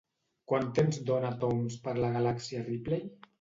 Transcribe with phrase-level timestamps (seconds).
[0.51, 3.07] Quant temps dona tombs per la galàxia Ripley?